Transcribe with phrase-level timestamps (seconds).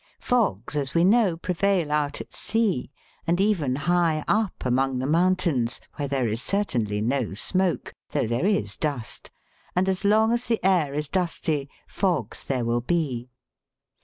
[0.17, 2.89] Fogs, as we know, prevail out at sea,
[3.27, 8.47] and even high up among the mountains, where there is certainly no smoke, though there
[8.47, 9.29] is dust;
[9.75, 13.29] and as long as the air is dusty fogs there will be.